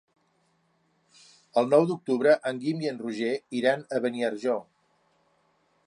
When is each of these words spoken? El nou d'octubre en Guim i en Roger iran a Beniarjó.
El 1.61 1.69
nou 1.73 1.85
d'octubre 1.91 2.33
en 2.53 2.63
Guim 2.65 2.81
i 2.87 2.91
en 2.93 2.99
Roger 3.05 3.31
iran 3.61 3.85
a 3.99 4.05
Beniarjó. 4.07 4.61